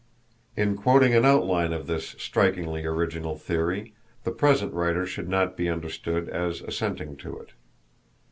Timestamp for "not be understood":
5.29-6.27